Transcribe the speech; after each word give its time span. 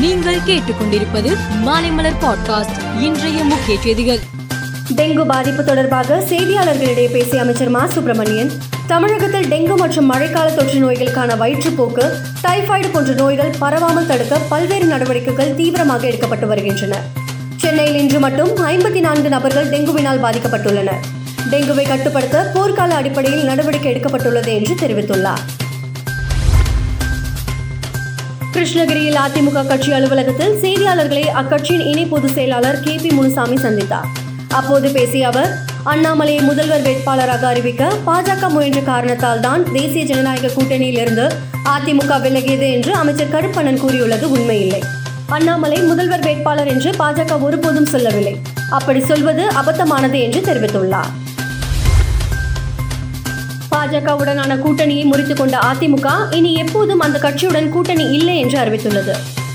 நீங்கள் 0.00 0.38
கேட்டுக்கொண்டிருப்பது 0.46 1.36
மாலைமலர் 1.64 2.14
பாட்காஸ்ட் 2.20 3.00
இன்றைய 3.00 3.44
முக்கிய 3.44 3.80
செய்திகள். 3.80 4.18
டெங்கு 4.96 5.26
பாதிப்பு 5.26 5.64
தொடர்பாக 5.64 6.24
செய்தியாளர்களிடையே 6.28 7.10
பேசிய 7.10 7.40
அமைச்சர் 7.40 7.68
மா. 7.68 7.86
சுப்பிரமணியன் 7.86 8.50
தமிழகத்தில் 8.86 9.50
டெங்கு 9.50 9.76
மற்றும் 9.76 10.12
மழைக்கால 10.12 10.54
தொற்று 10.54 10.90
நோய்களுக்கான 10.90 11.36
வயிற்றுப்போக்கு 11.36 12.12
டைபாய்டு 12.42 12.92
போன்ற 12.92 13.12
நோய்கள் 13.12 13.54
பரவாமல் 13.60 14.06
தடுக்க 14.06 14.38
பல்வேறு 14.48 14.84
நடவடிக்கைகள் 14.84 15.54
தீவிரமாக 15.54 16.06
எடுக்கப்பட்டு 16.06 16.46
வருகின்றன. 16.46 17.00
சென்னையில் 17.56 17.96
இன்று 17.96 18.18
மட்டும் 18.18 18.56
ஐம்பத்தி 18.56 19.00
நான்கு 19.00 19.28
நபர்கள் 19.28 19.70
டெங்குவினால் 19.70 20.22
பாதிக்கப்பட்டுள்ளனர். 20.22 21.00
டெங்குவை 21.50 21.88
கட்டுப்படுத்த 21.88 22.50
போர்க்கால 22.54 22.90
அடிப்படையில் 22.90 23.44
நடவடிக்கை 23.44 23.94
எடுக்கப்பட்டுள்ளது 23.94 24.54
என்று 24.54 24.74
தெரிவித்துள்ளார். 24.74 25.57
கிருஷ்ணகிரியில் 28.52 29.18
அதிமுக 29.26 29.66
கட்சி 29.66 29.92
அலுவலகத்தில் 29.92 30.54
செய்தியாளர்களை 30.62 31.24
அக்கட்சியின் 31.40 31.86
இணை 31.86 32.04
பொதுச் 32.04 32.34
செயலாளர் 32.34 32.80
கே 32.80 32.96
பி 33.02 33.10
முனுசாமி 33.10 33.56
சந்தித்தார். 33.56 34.08
அப்போது 34.48 34.90
பேசிய 34.90 35.26
அவர் 35.26 35.50
அண்ணாமலையை 35.84 36.42
முதல்வர் 36.42 36.82
வேட்பாளராக 36.82 37.42
அறிவிக்க 37.42 37.92
பாஜக 38.06 38.48
முயன்ற 38.48 38.80
காரணத்தால் 38.80 39.40
தான் 39.40 39.72
தேசிய 39.72 40.04
ஜனநாயக 40.04 40.46
கூட்டணியில் 40.46 41.00
இருந்து 41.00 41.26
அதிமுக 41.64 42.18
விலகியது 42.26 42.72
என்று 42.72 42.94
அமைச்சர் 42.94 43.32
கருப்பண்ணன் 43.32 43.80
கூறியுள்ளது 43.80 44.30
உண்மையில்லை. 44.30 44.82
அண்ணாமலை 45.26 45.78
முதல்வர் 45.82 46.20
வேட்பாளர் 46.20 46.66
என்று 46.66 46.90
பாஜக 46.90 47.40
ஒருபோதும் 47.40 47.86
சொல்லவில்லை. 47.86 48.36
அப்படி 48.70 49.00
சொல்வது 49.00 49.46
அபத்தமானது 49.62 50.20
என்று 50.20 50.40
தெரிவித்துள்ளார். 50.40 51.10
பாஜகவுடனான 53.70 54.56
கூட்டணியை 54.56 55.04
முறித்துக் 55.04 55.36
கொண்ட 55.36 55.58
அதிமுக 55.58 56.34
இனி 56.34 56.54
எப்போதும் 56.54 57.00
அந்த 57.00 57.18
கட்சியுடன் 57.18 57.68
கூட்டணி 57.68 58.10
இல்லை 58.10 58.38
என்று 58.38 58.58
அறிவித்துள்ளது. 58.58 59.12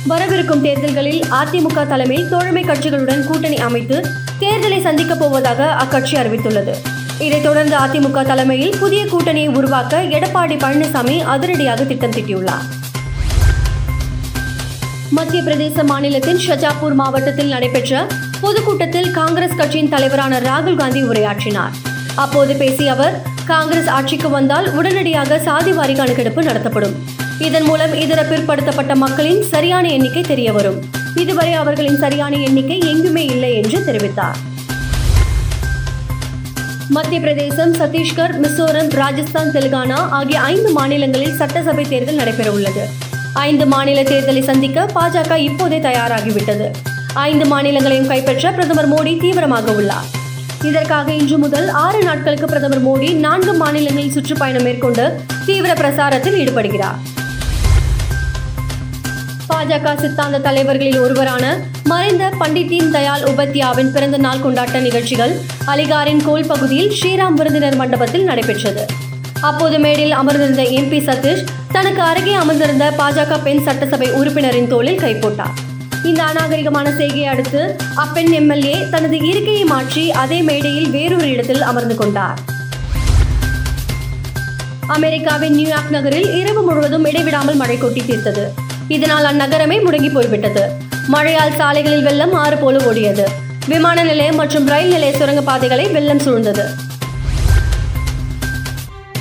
வரவிருக்கும் 0.07 0.61
தேர்தல்களில் 0.61 1.23
அதிமுக 1.31 1.87
தலைமை 1.87 2.27
தோழமை 2.29 2.63
கட்சிகளுடன் 2.63 3.23
கூட்டணி 3.23 3.57
அமைத்து 3.57 4.07
தேர்தலை 4.39 4.81
சந்திக்கப் 4.81 5.19
போவதாக 5.19 5.65
அக்கட்சி 5.65 6.15
அறிவித்துள்ளது. 6.15 6.73
இதைத் 7.19 7.43
தொடர்ந்து 7.43 7.77
அதிமுக 7.77 8.25
தலைமையில் 8.25 8.77
புதிய 8.79 9.05
கூட்டணியை 9.05 9.55
உருவாக்க 9.55 10.01
எடப்பாடி 10.01 10.57
பழனிசாமி 10.57 11.23
அதிரடியாக 11.23 11.83
திட்டம் 11.83 12.11
தீட்டியுள்ளார். 12.11 12.65
மத்திய 15.09 15.43
பிரதேச 15.43 15.85
மாநிலத்தின் 15.85 16.37
ஷஜாப்பூர் 16.37 16.93
மாவட்டத்தில் 16.93 17.47
நடைபெற்ற 17.47 18.07
பொதுக்கூட்டத்தில் 18.41 19.11
காங்கிரஸ் 19.11 19.55
கட்சியின் 19.55 19.89
தலைவரான 19.89 20.39
ராகுல் 20.39 20.75
காந்தி 20.75 21.03
உரையாற்றினார். 21.03 21.71
அப்போது 22.15 22.55
பேசிய 22.55 22.91
அவர் 22.91 23.21
காங்கிரஸ் 23.45 23.87
ஆட்சிக்கு 23.87 24.29
வந்தால் 24.29 24.75
உடனடியாக 24.75 25.37
சாதிவாரி 25.37 25.95
கணக்கெடுப்பு 25.95 26.43
நடத்தப்படும். 26.43 26.95
இதன் 27.39 27.63
மூலம் 27.63 27.93
இதர 27.93 28.23
பிற்படுத்தப்பட்ட 28.23 28.95
மக்களின் 28.95 29.41
சரியான 29.41 29.89
எண்ணிக்கை 29.89 30.21
தெரிய 30.21 30.51
வரும் 30.51 30.79
இதுவரை 31.15 31.53
அவர்களின் 31.53 31.97
சரியான 31.97 32.35
எண்ணிக்கை 32.35 32.79
எங்குமே 32.79 33.25
இல்லை 33.25 33.53
என்று 33.55 33.79
தெரிவித்தார். 33.79 34.37
மத்திய 36.89 37.19
பிரதேசம் 37.21 37.73
சத்தீஸ்கர் 37.73 38.33
மிசோரம் 38.41 38.89
ராஜஸ்தான் 38.89 39.47
தெலுங்கானா 39.47 39.99
ஆகிய 40.09 40.41
ஐந்து 40.41 40.71
மாநிலங்களில் 40.71 41.35
சட்டசபை 41.35 41.85
தேர்தல் 41.89 42.15
நடைபெற 42.15 42.51
உள்ளது 42.51 42.87
ஐந்து 43.33 43.65
மாநில 43.65 44.01
தேர்தலை 44.03 44.43
சந்திக்க 44.43 44.87
பாஜக 44.95 45.37
இப்போதே 45.37 45.79
தயாராகிவிட்டது. 45.79 46.71
ஐந்து 47.13 47.45
மாநிலங்களையும் 47.45 48.07
கைப்பற்ற 48.07 48.51
பிரதமர் 48.51 48.89
மோடி 48.89 49.19
தீவிரமாக 49.19 49.71
உள்ளார். 49.71 50.21
இதற்காக 50.63 51.13
இன்று 51.13 51.37
முதல் 51.37 51.67
ஆறு 51.67 52.03
நாட்களுக்கு 52.03 52.45
பிரதமர் 52.45 52.85
மோடி 52.87 53.13
நான்கு 53.13 53.53
மாநிலங்களில் 53.53 54.11
சுற்றுப்பயணம் 54.11 54.63
மேற்கொண்டு 54.63 55.19
தீவிர 55.45 55.73
பிரசாரத்தில் 55.73 56.37
ஈடுபடுகிறார். 56.43 56.99
பாஜக 59.49 59.95
சித்தாந்த 59.99 60.39
தலைவர்களில் 60.39 60.99
ஒருவரான 60.99 61.57
மறைந்த 61.83 62.33
பண்டிட் 62.39 62.67
தீன் 62.67 62.91
உபத்யாவின் 63.31 63.91
பிறந்த 63.91 64.17
நாள் 64.17 64.37
கொண்டாட்ட 64.37 64.79
நிகழ்ச்சிகள் 64.79 65.33
அலிகாரின் 65.65 66.23
கோல் 66.25 66.45
பகுதியில் 66.45 66.89
ஸ்ரீராம் 66.89 67.33
விருந்தினர் 67.33 67.75
மண்டபத்தில் 67.75 68.23
நடைபெற்றது. 68.23 68.85
அப்போது 69.41 69.79
மேடையில் 69.79 70.11
அமர்ந்திருந்த 70.11 70.61
எம்பி 70.61 71.01
சதீஷ் 71.09 71.45
தனக்கு 71.71 72.01
அருகே 72.01 72.33
அமர்ந்திருந்த 72.33 72.93
பாஜக 72.97 73.43
பெண் 73.43 73.63
சட்டசபை 73.63 74.11
உறுப்பினரின் 74.11 74.67
தோளில் 74.67 74.99
கைப்போட்டார். 74.99 75.71
இந்த 76.03 76.23
அநாகரிகமான 76.23 76.95
செய்கையை 76.95 77.25
அடுத்து 77.25 77.75
அப்பெண் 77.95 78.31
எம்எல்ஏ 78.31 78.89
தனது 78.89 79.17
இருக்கையை 79.17 79.63
மாற்றி 79.63 80.11
அதே 80.11 80.41
மேடையில் 80.41 80.89
வேறொரு 80.89 81.29
இடத்தில் 81.29 81.61
அமர்ந்து 81.61 81.95
கொண்டார். 81.95 82.39
அமெரிக்காவின் 84.87 85.53
நியூயார்க் 85.53 85.89
நகரில் 85.89 86.39
இரவு 86.39 86.61
முழுவதும் 86.61 87.05
இடைவிடாமல் 87.05 87.55
மழை 87.55 87.77
கொட்டி 87.77 88.01
தீர்த்தது. 88.01 88.45
இதனால் 88.87 89.23
அந்நகரமே 89.23 89.77
முடங்கி 89.83 90.09
போய்விட்டது. 90.09 90.71
மழையால் 91.07 91.55
சாலைகளில் 91.55 92.03
வெள்ளம் 92.03 92.33
ஆறு 92.33 92.57
போல 92.57 92.77
ஓடியது. 92.77 93.25
விமான 93.67 94.03
நிலையம் 94.03 94.35
மற்றும் 94.35 94.67
ரயில் 94.67 94.91
நிலைய 94.91 95.17
சுரங்கப்பாதைகளை 95.17 95.91
வெள்ளம் 95.91 96.19
சூழ்ந்தது. 96.19 96.65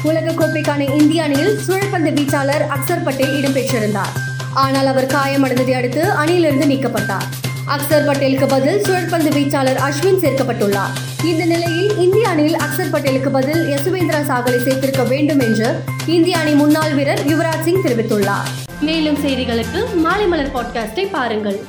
உலகக்கோப்பைக்கான 0.05 0.99
இந்திய 1.01 1.23
அணியில் 1.23 1.59
சுழற்பந்து 1.69 2.13
வீச்சாளர் 2.19 2.67
அக்சர் 2.77 3.05
பட்டேல் 3.05 3.37
இடம்பெற்றிருந்தார். 3.41 4.15
ஆனால் 4.55 4.87
அவர் 4.87 5.07
காயமடைந்ததை 5.07 5.71
அடுத்து 5.71 6.11
அணியிலிருந்து 6.11 6.67
நீக்கப்பட்டார். 6.67 7.29
அக்சர் 7.69 8.07
பட்டேலுக்கு 8.07 8.49
பதில் 8.49 8.83
சுழற்பந்து 8.83 9.31
வீச்சாளர் 9.31 9.81
அஸ்வின் 9.89 10.19
சேர்க்கப்பட்டுள்ளார். 10.19 11.25
இந்த 11.25 11.45
நிலையில் 11.45 11.99
இந்திய 11.99 12.29
அணியில் 12.29 12.57
அக்சர் 12.57 12.93
பட்டேலுக்கு 12.93 13.29
பதில் 13.29 13.67
யசுவேந்திரா 13.67 14.21
சாகலை 14.29 14.59
சேர்த்திருக்க 14.65 15.09
வேண்டும் 15.09 15.41
என்று 15.41 15.83
இந்திய 16.07 16.39
அணி 16.39 16.53
முன்னாள் 16.53 16.95
வீரர் 16.95 17.27
யுவராஜ் 17.27 17.63
சிங் 17.63 17.83
தெரிவித்துள்ளார். 17.83 18.49
மேலும் 18.81 19.17
செய்திகளுக்கு 19.17 19.95
மாலை 19.95 20.27
மலர் 20.27 20.55
பாட்காஸ்டை 20.55 21.11
பாருங்கள். 21.11 21.65